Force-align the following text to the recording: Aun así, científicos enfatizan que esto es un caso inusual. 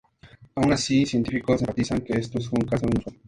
Aun 0.55 0.73
así, 0.73 1.05
científicos 1.05 1.61
enfatizan 1.61 2.01
que 2.01 2.13
esto 2.13 2.39
es 2.39 2.51
un 2.51 2.61
caso 2.61 2.87
inusual. 2.87 3.15